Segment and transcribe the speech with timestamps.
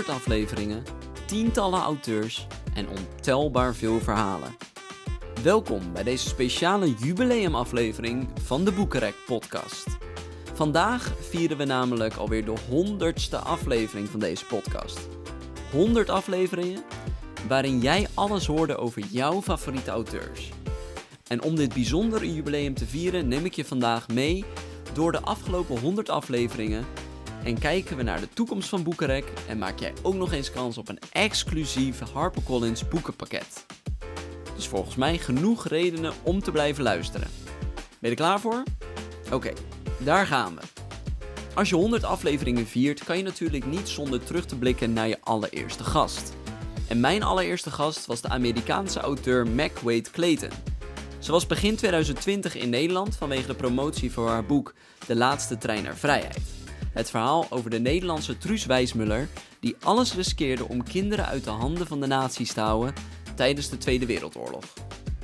[0.00, 0.82] 100 afleveringen,
[1.26, 4.56] tientallen auteurs en ontelbaar veel verhalen.
[5.42, 9.86] Welkom bij deze speciale jubileumaflevering van de Boekenrek podcast.
[10.54, 15.08] Vandaag vieren we namelijk alweer de 100ste aflevering van deze podcast.
[15.72, 16.82] 100 afleveringen
[17.48, 20.50] waarin jij alles hoorde over jouw favoriete auteurs.
[21.26, 24.44] En om dit bijzondere jubileum te vieren neem ik je vandaag mee
[24.92, 26.84] door de afgelopen 100 afleveringen
[27.44, 30.78] en kijken we naar de toekomst van Boekenrek en maak jij ook nog eens kans
[30.78, 33.66] op een exclusief HarperCollins boekenpakket.
[34.54, 37.28] Dus volgens mij genoeg redenen om te blijven luisteren.
[37.74, 38.62] Ben je er klaar voor?
[39.32, 39.52] Oké,
[39.98, 40.60] daar gaan we.
[41.54, 45.20] Als je 100 afleveringen viert, kan je natuurlijk niet zonder terug te blikken naar je
[45.20, 46.32] allereerste gast.
[46.88, 50.50] En mijn allereerste gast was de Amerikaanse auteur Mac Wade Clayton.
[51.18, 54.74] Ze was begin 2020 in Nederland vanwege de promotie voor haar boek
[55.06, 56.59] De laatste trein naar vrijheid.
[56.92, 59.28] Het verhaal over de Nederlandse Truus Wijsmuller
[59.60, 62.94] die alles riskeerde om kinderen uit de handen van de nazi's te houden
[63.36, 64.64] tijdens de Tweede Wereldoorlog.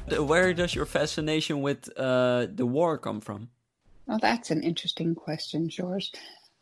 [0.06, 1.94] Where does your fascination with uh,
[2.42, 3.48] the war come from?
[4.04, 6.10] Well, that's an interesting question, George.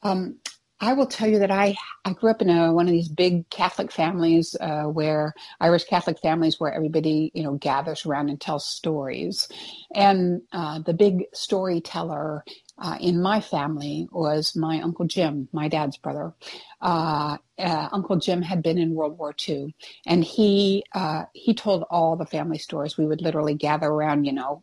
[0.00, 0.40] Um,
[0.84, 3.48] I will tell you that I I grew up in a, one of these big
[3.48, 8.66] Catholic families uh, where Irish Catholic families where everybody you know gathers around and tells
[8.66, 9.48] stories,
[9.94, 12.44] and uh, the big storyteller
[12.78, 16.34] uh, in my family was my uncle Jim, my dad's brother.
[16.82, 19.74] Uh, uh, uncle Jim had been in World War II,
[20.06, 22.98] and he uh, he told all the family stories.
[22.98, 24.62] We would literally gather around, you know,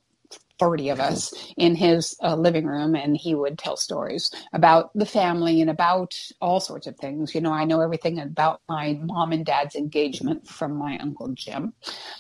[0.62, 5.08] 30 of us in his uh, living room and he would tell stories about the
[5.08, 7.34] family and about all sorts of things.
[7.34, 11.74] You know i know everything about my mom and dad's engagement from my uncle jim.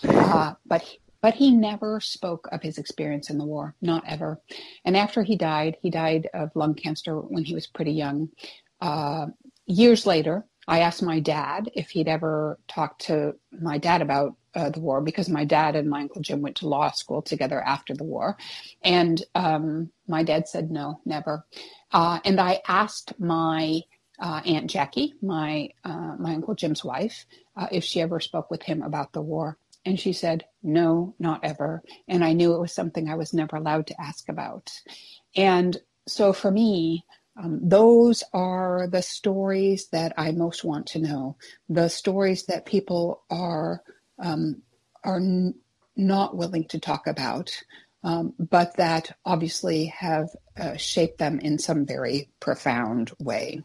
[0.03, 0.83] Uh, but
[1.21, 4.41] but he never spoke of his experience in the war not ever.
[4.83, 8.29] And after he died he died of lung cancer when he was pretty young.
[8.81, 9.27] Uh,
[9.67, 14.69] years later I asked my dad if he'd ever talked to my dad about uh,
[14.69, 17.93] the war because my dad and my uncle Jim went to law school together after
[17.93, 18.37] the war.
[18.83, 21.45] And um, my dad said, no, never.
[21.91, 23.81] Uh, and I asked my
[24.19, 27.25] uh, Aunt Jackie, my, uh, my uncle Jim's wife,
[27.55, 29.57] uh, if she ever spoke with him about the war.
[29.83, 31.81] And she said, no, not ever.
[32.07, 34.71] And I knew it was something I was never allowed to ask about.
[35.35, 37.03] And so for me,
[37.41, 41.37] um, those are the stories that I most want to know.
[41.69, 43.81] The stories that people are
[44.19, 44.61] um,
[45.03, 45.55] are n-
[45.95, 47.51] not willing to talk about,
[48.03, 53.61] um, but that obviously have uh, shaped them in some very profound way.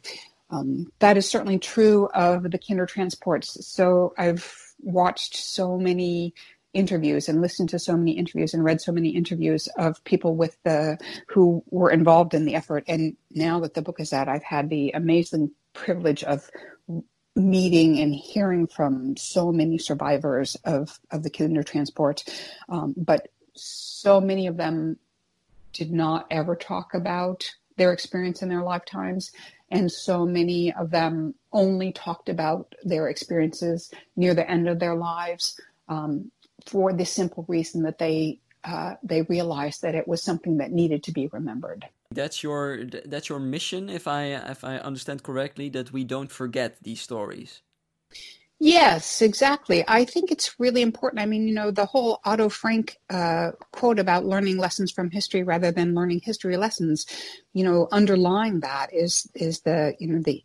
[0.50, 3.62] Um, that is certainly true of the Kindertransports.
[3.64, 6.34] So I've watched so many
[6.76, 10.56] interviews and listened to so many interviews and read so many interviews of people with
[10.62, 10.98] the
[11.28, 14.68] who were involved in the effort and now that the book is out i've had
[14.68, 16.50] the amazing privilege of
[17.36, 22.28] meeting and hearing from so many survivors of of the Kindertransport
[22.68, 24.98] um, but so many of them
[25.72, 27.44] did not ever talk about
[27.76, 29.32] their experience in their lifetimes
[29.70, 34.94] and so many of them only talked about their experiences near the end of their
[34.94, 36.30] lives um,
[36.64, 41.04] for the simple reason that they uh, they realized that it was something that needed
[41.04, 41.86] to be remembered.
[42.10, 46.82] That's your that's your mission, if I if I understand correctly, that we don't forget
[46.82, 47.62] these stories.
[48.58, 49.84] Yes, exactly.
[49.86, 51.20] I think it's really important.
[51.20, 55.42] I mean, you know, the whole Otto Frank uh, quote about learning lessons from history
[55.42, 57.04] rather than learning history lessons,
[57.52, 60.42] you know, underlying that is is the you know the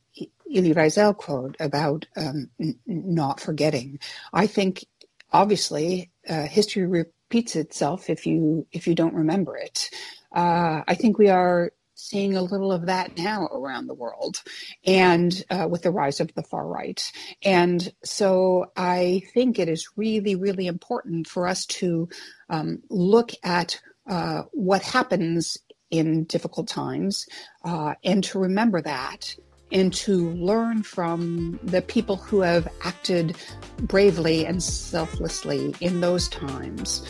[0.53, 3.99] Elie Wiesel quote about um, n- not forgetting.
[4.33, 4.85] I think
[5.31, 9.89] obviously uh, history repeats itself if you if you don't remember it.
[10.33, 14.41] Uh, I think we are seeing a little of that now around the world
[14.85, 17.11] and uh, with the rise of the far right
[17.43, 22.09] and so i think it is really really important for us to
[22.49, 23.79] um, look at
[24.09, 25.57] uh, what happens
[25.91, 27.27] in difficult times
[27.65, 29.35] uh, and to remember that
[29.71, 33.37] and to learn from the people who have acted
[33.79, 37.05] bravely and selflessly in those times.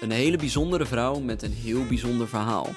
[0.00, 2.68] Een hele bijzondere vrouw met een heel bijzonder verhaal.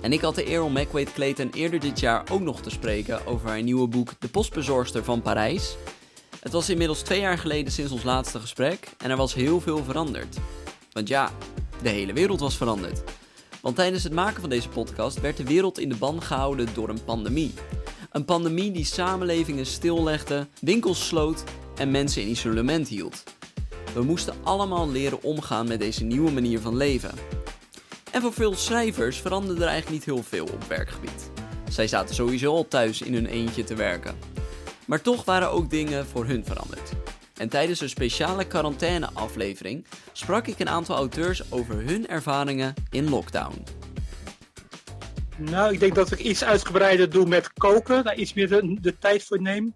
[0.00, 3.26] En ik had de eer om McWade Clayton eerder dit jaar ook nog te spreken
[3.26, 5.76] over haar nieuwe boek De Postbezorgster van Parijs.
[6.40, 9.84] Het was inmiddels twee jaar geleden sinds ons laatste gesprek en er was heel veel
[9.84, 10.36] veranderd.
[10.92, 11.30] Want ja,
[11.82, 13.02] de hele wereld was veranderd.
[13.60, 16.88] Want tijdens het maken van deze podcast werd de wereld in de ban gehouden door
[16.88, 17.54] een pandemie.
[18.10, 21.44] Een pandemie die samenlevingen stillegde, winkels sloot
[21.76, 23.22] en mensen in isolement hield.
[23.94, 27.10] We moesten allemaal leren omgaan met deze nieuwe manier van leven.
[28.12, 31.30] En voor veel schrijvers veranderde er eigenlijk niet heel veel op werkgebied.
[31.68, 34.18] Zij zaten sowieso al thuis in hun eentje te werken.
[34.86, 36.92] Maar toch waren ook dingen voor hun veranderd.
[37.36, 43.64] En tijdens een speciale quarantaine-aflevering sprak ik een aantal auteurs over hun ervaringen in lockdown.
[45.36, 48.98] Nou, ik denk dat ik iets uitgebreider doe met koken, daar iets meer de, de
[48.98, 49.74] tijd voor neem.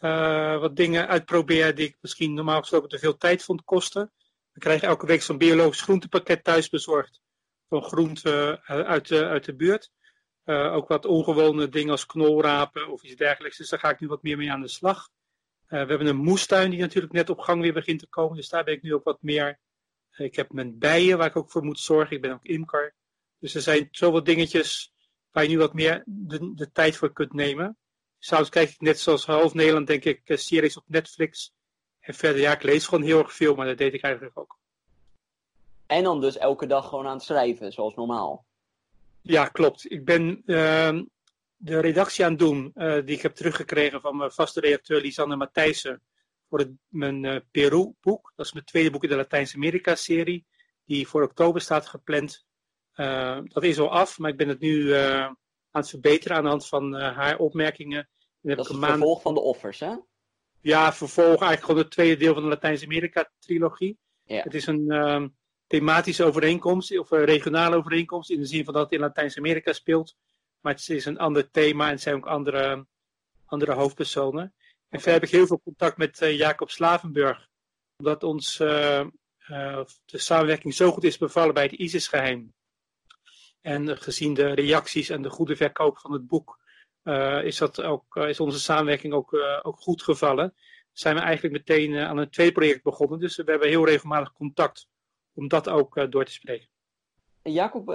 [0.00, 4.12] Uh, wat dingen uitprobeer die ik misschien normaal gesproken te veel tijd vond kosten.
[4.52, 7.20] We krijgen elke week zo'n biologisch groentepakket thuis bezorgd.
[7.68, 9.90] Van groenten uh, uit, de, uit de buurt.
[10.44, 13.56] Uh, ook wat ongewone dingen als knolrapen of iets dergelijks.
[13.56, 15.08] Dus daar ga ik nu wat meer mee aan de slag.
[15.66, 18.36] we hebben een moestuin die natuurlijk net op gang weer begint te komen.
[18.36, 19.58] Dus daar ben ik nu ook wat meer.
[20.16, 22.16] ik heb mijn bijen waar ik ook voor moet zorgen.
[22.16, 22.94] Ik ben ook imker.
[23.38, 24.92] Dus er zijn zoveel dingetjes
[25.30, 27.78] waar je nu wat meer de, de tijd voor kunt nemen.
[28.22, 31.52] Soms kijk ik net zoals half Nederland, denk ik, eh, series op Netflix.
[32.00, 34.58] En verder, ja, ik lees gewoon heel erg veel, maar dat deed ik eigenlijk ook.
[35.86, 38.44] En dan dus elke dag gewoon aan het schrijven, zoals normaal?
[39.22, 39.92] Ja, klopt.
[39.92, 41.00] Ik ben uh,
[41.56, 45.36] de redactie aan het doen, uh, die ik heb teruggekregen van mijn vaste redacteur Lisanne
[45.36, 46.02] Matthijssen.
[46.48, 48.32] Voor het, mijn uh, Peru-boek.
[48.36, 50.46] Dat is mijn tweede boek in de Latijns-Amerika-serie.
[50.84, 52.44] Die voor oktober staat gepland.
[53.44, 54.94] dat is al af, maar ik ben het nu
[55.70, 58.08] aan het verbeteren aan de hand van uh, haar opmerkingen.
[58.40, 58.92] dat is het maand...
[58.92, 59.94] vervolg van de offers, hè?
[60.60, 63.98] Ja, vervolg eigenlijk gewoon het tweede deel van de Latijns-Amerika-trilogie.
[64.24, 64.42] Ja.
[64.42, 65.36] Het is een um,
[65.66, 70.16] thematische overeenkomst, of een regionale overeenkomst, in de zin van dat het in Latijns-Amerika speelt.
[70.60, 72.86] Maar het is een ander thema en het zijn ook andere,
[73.46, 74.42] andere hoofdpersonen.
[74.42, 74.50] En
[74.88, 75.00] okay.
[75.00, 77.48] verder heb ik heel veel contact met uh, Jacob Slavenburg.
[77.96, 79.06] Omdat ons uh,
[80.04, 82.52] de samenwerking zo goed is bevallen bij het ISIS-geheim.
[83.60, 86.58] En gezien de reacties en de goede verkoop van het boek,
[87.04, 90.54] uh, is, dat ook, uh, is onze samenwerking ook, uh, ook goed gevallen.
[90.92, 93.18] Zijn we eigenlijk meteen aan een tweede project begonnen.
[93.18, 94.88] Dus we hebben heel regelmatig contact
[95.34, 96.68] om dat ook door te spreken.
[97.42, 97.88] Jacob,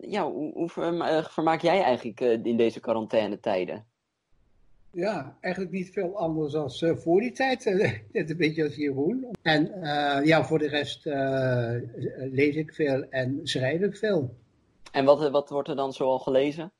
[0.00, 0.68] ja, hoe, hoe
[1.30, 3.86] vermaak jij eigenlijk in deze quarantaine-tijden?
[4.92, 7.64] Ja, eigenlijk niet veel anders dan voor die tijd.
[8.12, 9.26] Net een beetje als Jeroen.
[9.42, 9.70] En
[10.24, 11.04] ja, voor de rest
[12.32, 14.34] lees ik veel en schrijf ik veel.
[14.90, 16.72] En wat, wat wordt er dan zoal gelezen?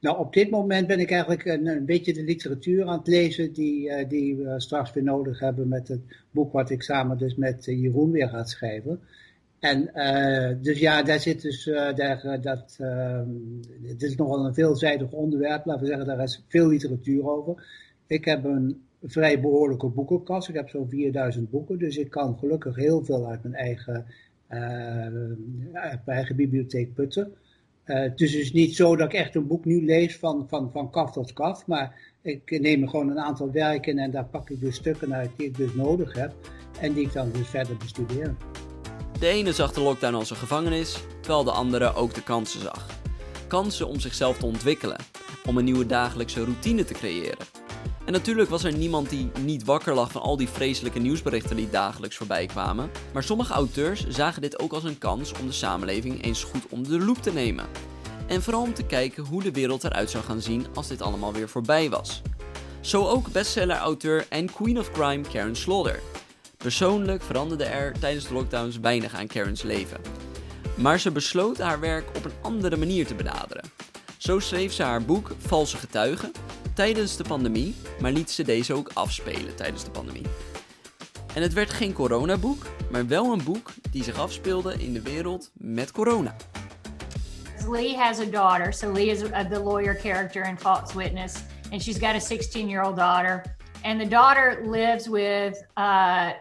[0.00, 3.52] Nou, op dit moment ben ik eigenlijk een, een beetje de literatuur aan het lezen
[3.52, 6.00] die, uh, die we straks weer nodig hebben met het
[6.30, 9.00] boek wat ik samen dus met uh, Jeroen weer ga schrijven.
[9.58, 13.28] En uh, dus ja, daar zit dus, daar, dat, ehm,
[13.82, 17.66] het is nogal een veelzijdig onderwerp, laten we zeggen, daar is veel literatuur over.
[18.06, 22.76] Ik heb een vrij behoorlijke boekenkast, ik heb zo'n 4000 boeken, dus ik kan gelukkig
[22.76, 24.06] heel veel uit mijn eigen
[24.58, 27.34] mijn eigen bibliotheek putten.
[27.86, 30.70] Uh, het is dus niet zo dat ik echt een boek nu lees van, van,
[30.72, 34.60] van kaf tot kaf, maar ik neem gewoon een aantal werken en daar pak ik
[34.60, 36.32] dus stukken uit die ik dus nodig heb
[36.80, 38.34] en die ik dan dus verder bestudeer.
[39.18, 43.00] De ene zag de lockdown als een gevangenis, terwijl de andere ook de kansen zag.
[43.46, 44.98] Kansen om zichzelf te ontwikkelen,
[45.46, 47.61] om een nieuwe dagelijkse routine te creëren.
[48.04, 51.70] En natuurlijk was er niemand die niet wakker lag van al die vreselijke nieuwsberichten die
[51.70, 52.90] dagelijks voorbij kwamen.
[53.12, 56.98] Maar sommige auteurs zagen dit ook als een kans om de samenleving eens goed onder
[56.98, 57.66] de loep te nemen.
[58.26, 61.32] En vooral om te kijken hoe de wereld eruit zou gaan zien als dit allemaal
[61.32, 62.22] weer voorbij was.
[62.80, 66.00] Zo ook bestseller-auteur en Queen of Crime Karen Slaughter.
[66.56, 70.00] Persoonlijk veranderde er tijdens de lockdowns weinig aan Karen's leven.
[70.74, 73.70] Maar ze besloot haar werk op een andere manier te benaderen.
[74.16, 76.32] Zo schreef ze haar boek Valse Getuigen
[76.74, 80.26] tijdens de pandemie, maar liet ze deze ook afspelen tijdens de pandemie.
[81.34, 85.50] En het werd geen coronaboek, maar wel een boek die zich afspeelde in de wereld
[85.54, 86.36] met corona.
[87.68, 91.98] Lee has a daughter, so Lee is the lawyer character in False Witness, and she's
[91.98, 96.32] got a 16-year-old daughter, and the daughter lives with uh,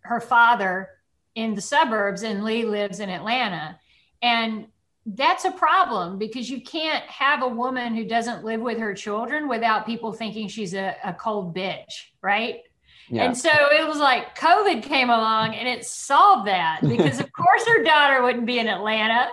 [0.00, 0.88] her father
[1.34, 3.78] in the suburbs, and Lee lives in Atlanta,
[4.22, 4.66] and
[5.06, 9.48] that's a problem because you can't have a woman who doesn't live with her children
[9.48, 12.62] without people thinking she's a, a cold bitch, right?
[13.08, 13.24] Yeah.
[13.24, 17.64] And so it was like COVID came along and it solved that because, of course,
[17.68, 19.28] her daughter wouldn't be in Atlanta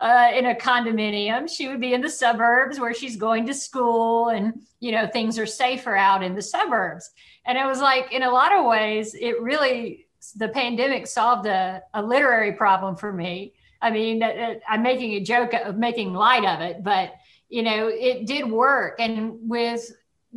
[0.00, 1.46] uh, in a condominium.
[1.48, 5.38] She would be in the suburbs where she's going to school and, you know, things
[5.38, 7.10] are safer out in the suburbs.
[7.44, 10.06] And it was like, in a lot of ways, it really,
[10.36, 14.22] the pandemic solved a, a literary problem for me I mean,
[14.68, 17.14] I'm making a joke of making light of it, but
[17.48, 18.96] you know, it did work.
[18.98, 19.90] And with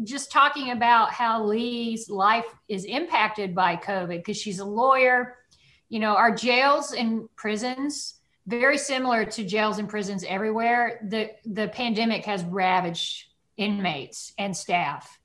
[0.04, 5.38] just talking about how Lee's life is impacted by COVID, because she's a lawyer,
[5.90, 8.16] you know, our jails and prisons,
[8.48, 11.00] very similar to jails and prisons everywhere.
[11.10, 13.26] The the pandemic has ravaged
[13.58, 15.20] inmates and staff.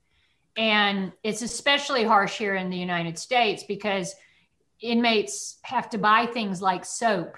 [0.55, 4.15] And it's especially harsh here in the United States because
[4.81, 7.37] inmates have to buy things like soap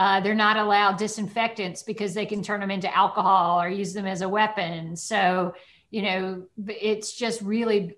[0.00, 4.06] uh, they're not allowed disinfectants because they can turn them into alcohol or use them
[4.06, 4.96] as a weapon.
[4.96, 5.54] So
[5.90, 7.96] you know, it's just really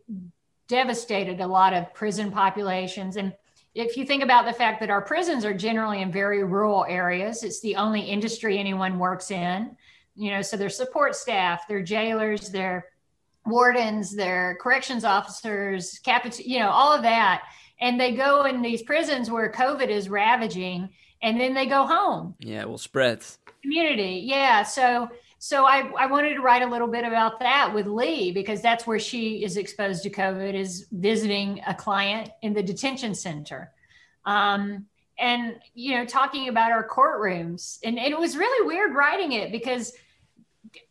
[0.66, 3.16] devastated a lot of prison populations.
[3.16, 3.35] And
[3.75, 7.42] if you think about the fact that our prisons are generally in very rural areas,
[7.42, 9.76] it's the only industry anyone works in,
[10.14, 12.87] you know, so their support staff, their jailers, their
[13.44, 17.42] wardens, their corrections officers, captain, you know, all of that.
[17.80, 20.90] And they go in these prisons where COVID is ravaging
[21.22, 22.34] and then they go home.
[22.40, 23.24] Yeah, it will spread.
[23.62, 24.22] Community.
[24.24, 24.64] Yeah.
[24.64, 28.62] So so I, I wanted to write a little bit about that with Lee because
[28.62, 33.72] that's where she is exposed to COVID is visiting a client in the detention center.
[34.24, 34.86] Um,
[35.18, 37.80] and you know, talking about our courtrooms.
[37.82, 39.92] And, and it was really weird writing it because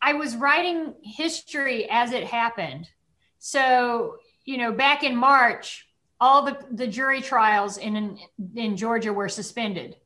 [0.02, 2.90] I was writing history as it happened.
[3.38, 5.88] So, you know, back in March,
[6.20, 8.18] all the, the jury trials in,
[8.54, 9.96] in Georgia were suspended.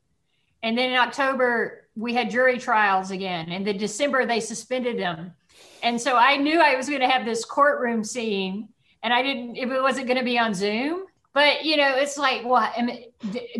[0.63, 3.49] And then in October, we had jury trials again.
[3.49, 5.33] And in December, they suspended them.
[5.83, 8.69] And so I knew I was going to have this courtroom scene,
[9.03, 11.05] and I didn't, if it wasn't going to be on Zoom.
[11.33, 12.97] But, you know, it's like, what well,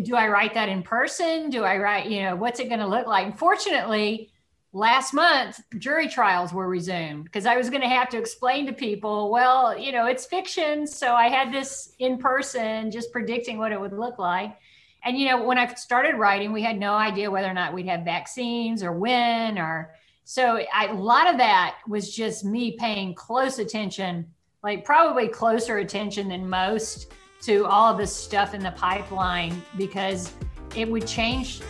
[0.02, 1.48] do I write that in person?
[1.48, 3.38] Do I write, you know, what's it going to look like?
[3.38, 4.32] Fortunately,
[4.72, 8.72] last month jury trials were resumed because I was going to have to explain to
[8.72, 10.88] people, well, you know, it's fiction.
[10.88, 14.58] So I had this in person, just predicting what it would look like.
[15.04, 17.86] And, you know, when I started writing, we had no idea whether or not we'd
[17.86, 19.90] have vaccines or when or
[20.24, 24.26] so I, a lot of that was just me paying close attention,
[24.62, 27.10] like probably closer attention than most
[27.42, 30.30] to all of this stuff in the pipeline because
[30.76, 31.60] it would change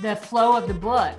[0.00, 1.16] the flow of the book.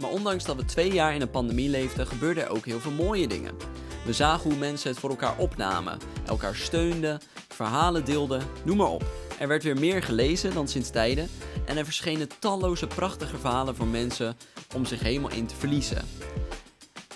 [0.00, 2.92] Maar ondanks dat we twee jaar in een pandemie leefden, gebeurden er ook heel veel
[2.92, 3.56] mooie dingen.
[4.04, 9.04] We zagen hoe mensen het voor elkaar opnamen, elkaar steunden, verhalen deelden, noem maar op.
[9.38, 11.28] Er werd weer meer gelezen dan sinds tijden
[11.66, 14.36] en er verschenen talloze prachtige verhalen voor mensen
[14.74, 16.04] om zich helemaal in te verliezen.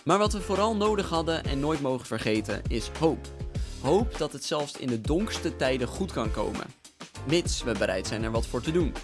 [0.05, 3.27] Maar wat we vooral nodig hadden en nooit mogen vergeten is hoop.
[3.81, 6.67] Hoop dat het zelfs in de donkerste tijden goed kan komen,
[7.27, 8.95] mits we bereid zijn er wat voor te doen.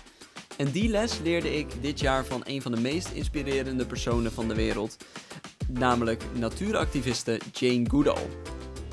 [0.56, 4.48] En die les leerde ik dit jaar van een van de meest inspirerende personen van
[4.48, 4.96] de wereld,
[5.68, 8.26] namelijk natuuractiviste Jane Goodall.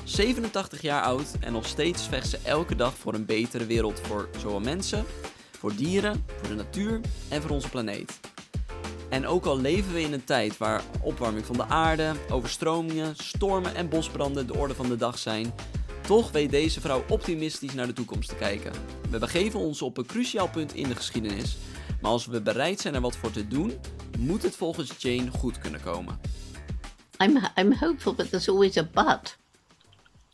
[0.06, 4.28] 87 jaar oud en nog steeds vecht ze elke dag voor een betere wereld voor
[4.38, 5.04] zowel mensen,
[5.58, 8.20] voor dieren, voor de natuur en voor onze planeet.
[9.08, 13.74] En ook al leven we in een tijd waar opwarming van de aarde, overstromingen, stormen
[13.74, 15.54] en bosbranden de orde van de dag zijn,
[16.00, 18.72] toch weet deze vrouw optimistisch naar de toekomst te kijken.
[19.10, 21.56] We begeven ons op een cruciaal punt in de geschiedenis,
[22.00, 23.72] maar als we bereid zijn er wat voor te doen,
[24.18, 26.20] moet het volgens Jane goed kunnen komen.
[27.22, 29.36] I'm I'm hopeful, but there's always a but.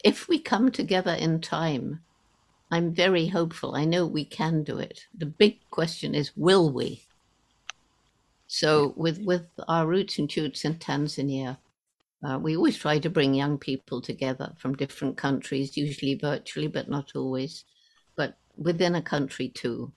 [0.03, 2.03] If we come together in time,
[2.71, 3.75] I'm very hopeful.
[3.77, 5.07] I know we can do it.
[5.17, 7.05] The big question is, will we?
[8.47, 11.59] So with with our roots and shoots in Tanzania,
[12.25, 16.89] uh, we always try to bring young people together from different countries, usually virtually, but
[16.89, 17.65] not always,
[18.17, 19.93] but within a country too.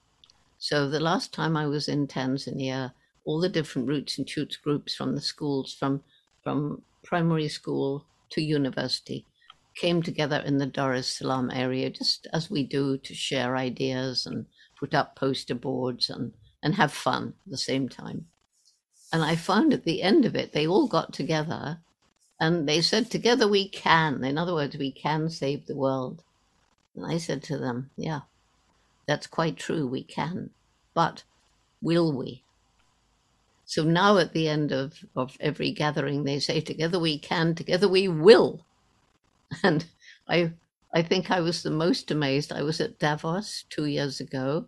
[0.58, 2.94] So the last time I was in Tanzania,
[3.26, 6.04] all the different roots and shoots groups from the schools, from
[6.44, 9.26] from primary school to university,
[9.75, 14.25] came together in the Dar es Salaam area, just as we do to share ideas
[14.25, 14.46] and
[14.79, 18.25] put up poster boards and, and have fun at the same time.
[19.12, 21.79] And I found at the end of it, they all got together
[22.39, 24.24] and they said, Together we can.
[24.24, 26.24] In other words, we can save the world.
[26.96, 28.22] And I said to them, Yeah,
[29.08, 29.88] that's quite true.
[29.88, 30.50] We can.
[30.94, 31.24] But
[31.82, 32.44] will we?
[33.65, 37.88] So now at the end of, of every gathering, they say, Together we can, together
[37.88, 38.65] we will.
[39.64, 39.86] And
[40.28, 40.54] I,
[40.94, 42.52] I think I was the most amazed.
[42.52, 44.66] I was at Davos two years ago,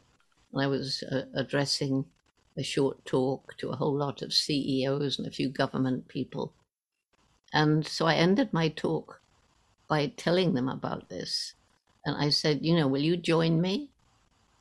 [0.51, 2.05] and I was uh, addressing
[2.57, 6.53] a short talk to a whole lot of CEOs and a few government people.
[7.53, 9.21] And so I ended my talk
[9.87, 11.53] by telling them about this.
[12.05, 13.89] And I said, you know, will you join me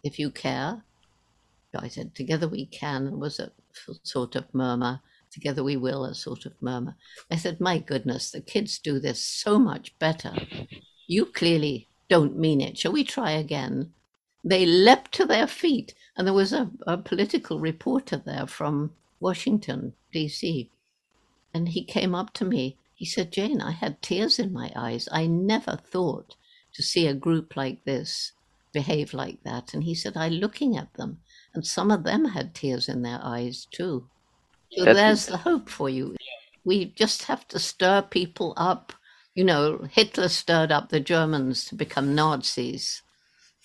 [0.03, 0.83] if you care?
[1.75, 3.19] I said, together we can.
[3.21, 3.53] Was a
[4.03, 5.01] sort of murmur.
[5.37, 6.97] Together we will, a sort of murmur.
[7.31, 10.35] I said, my goodness, the kids do this so much better.
[11.07, 12.79] You clearly don't mean it.
[12.79, 13.93] Shall we try again?
[14.43, 15.93] They leapt to their feet.
[16.17, 20.71] And there was a, a political reporter there from Washington, D.C.
[21.53, 22.79] And he came up to me.
[22.95, 25.07] He said, Jane, I had tears in my eyes.
[25.13, 26.35] I never thought
[26.73, 28.33] to see a group like this
[28.73, 29.75] behave like that.
[29.75, 31.21] And he said, I looking at them,
[31.53, 34.09] and some of them had tears in their eyes too.
[34.77, 36.17] So That's there's the hope for you.
[36.65, 38.93] We just have to stir people up.
[39.35, 43.03] You know, Hitler stirred up the Germans to become Nazis.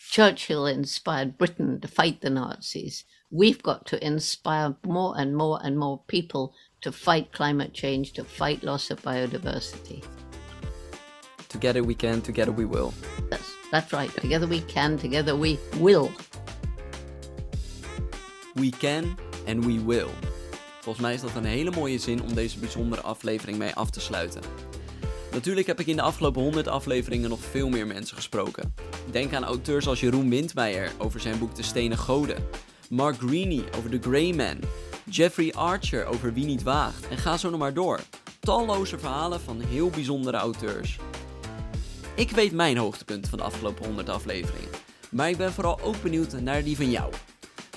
[0.10, 3.04] Churchill inspired Britain to fight the Nazis.
[3.30, 8.24] We've got to inspire more and more and more people to fight climate change, to
[8.24, 10.04] fight loss of biodiversity.
[11.50, 12.94] Together we can, together we will.
[13.30, 14.10] That's, that's right.
[14.16, 16.12] Together we can, together we will.
[18.56, 20.12] We can and we will.
[20.82, 24.00] Volgens mij is dat een hele mooie zin om deze bijzondere aflevering mee af te
[24.00, 24.42] sluiten.
[25.32, 28.76] Natuurlijk heb ik in de afgelopen 100 afleveringen nog veel meer mensen gesproken.
[29.12, 32.48] Denk aan auteurs als Jeroen Windmeijer over zijn boek De Stenen Goden,
[32.90, 34.60] Mark Greene over The Grey Man,
[35.10, 38.00] Jeffrey Archer over Wie niet waagt en ga zo nog maar door.
[38.40, 41.00] Talloze verhalen van heel bijzondere auteurs.
[42.16, 44.70] Ik weet mijn hoogtepunten van de afgelopen 100 afleveringen,
[45.12, 47.14] maar ik ben vooral ook benieuwd naar die van jou.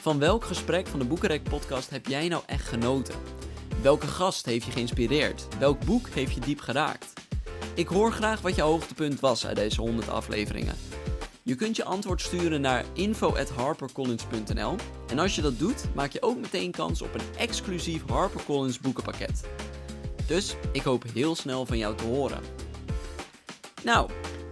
[0.05, 3.15] Van welk gesprek van de Boekenrek podcast heb jij nou echt genoten?
[3.83, 5.49] Welke gast heeft je geïnspireerd?
[5.59, 7.13] Welk boek heeft je diep geraakt?
[7.75, 10.75] Ik hoor graag wat je hoogtepunt was uit deze 100 afleveringen.
[11.43, 14.77] Je kunt je antwoord sturen naar info@harpercollins.nl
[15.09, 19.49] en als je dat doet, maak je ook meteen kans op een exclusief HarperCollins boekenpakket.
[20.27, 22.41] Dus ik hoop heel snel van jou te horen.
[23.83, 24.11] Nou,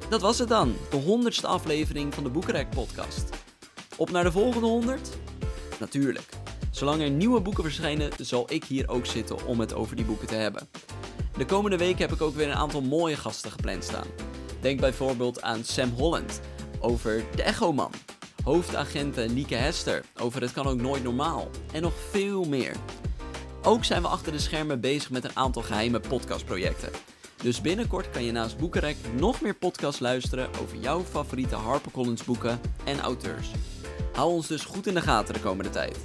[0.09, 3.28] dat was het dan, de 100ste aflevering van de Boekenrek podcast.
[3.97, 5.21] Op naar de volgende 100?
[5.83, 6.29] Natuurlijk.
[6.71, 10.27] Zolang er nieuwe boeken verschijnen, zal ik hier ook zitten om het over die boeken
[10.27, 10.69] te hebben.
[11.37, 14.07] De komende weken heb ik ook weer een aantal mooie gasten gepland staan.
[14.61, 16.41] Denk bijvoorbeeld aan Sam Holland
[16.81, 17.91] over de Echo-man.
[18.45, 21.51] Hoofdagenten Lieke Hester over Het kan ook nooit normaal.
[21.73, 22.77] En nog veel meer.
[23.62, 26.91] Ook zijn we achter de schermen bezig met een aantal geheime podcastprojecten.
[27.43, 32.61] Dus binnenkort kan je naast Boekenrek nog meer podcasts luisteren over jouw favoriete HarperCollins boeken
[32.85, 33.51] en auteurs.
[34.12, 35.99] Hou ons dus goed in de gaten de komende tijd.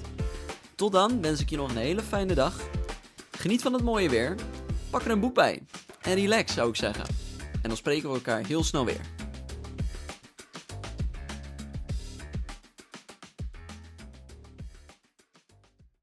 [0.76, 2.60] Tot dan wens ik je nog een hele fijne dag.
[3.32, 4.36] Geniet van het mooie weer.
[4.90, 5.62] Pak er een boek bij.
[6.02, 7.06] En relax zou ik zeggen.
[7.62, 9.17] En dan spreken we elkaar heel snel weer.